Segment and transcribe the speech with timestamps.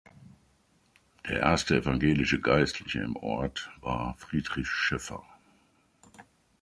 [1.29, 5.23] Der erste evangelische Geistliche im Ort war Friedrich Scheffer.